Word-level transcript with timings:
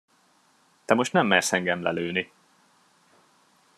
Te 0.85 0.93
most 0.93 1.13
nem 1.13 1.27
mersz 1.27 1.51
engem 1.53 1.81
lelőni! 1.81 2.31